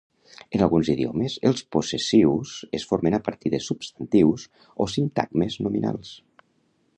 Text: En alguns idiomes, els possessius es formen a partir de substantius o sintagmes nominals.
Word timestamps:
En 0.59 0.61
alguns 0.67 0.87
idiomes, 0.93 1.35
els 1.49 1.61
possessius 1.75 2.53
es 2.79 2.87
formen 2.93 3.17
a 3.19 3.21
partir 3.29 3.53
de 3.57 3.61
substantius 3.67 4.47
o 4.87 4.89
sintagmes 4.97 5.61
nominals. 5.69 6.17